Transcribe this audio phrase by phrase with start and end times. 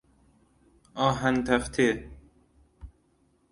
[0.95, 2.11] آهن تفته